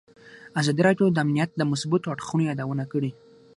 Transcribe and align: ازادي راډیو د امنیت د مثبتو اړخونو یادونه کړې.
ازادي 0.59 0.81
راډیو 0.87 1.07
د 1.11 1.17
امنیت 1.25 1.49
د 1.55 1.61
مثبتو 1.71 2.11
اړخونو 2.13 2.43
یادونه 2.49 2.83
کړې. 2.91 3.11